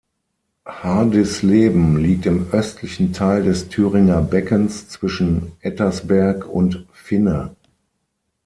[0.65, 7.55] Hardisleben liegt im östlichen Teil des Thüringer Beckens zwischen Ettersberg und Finne.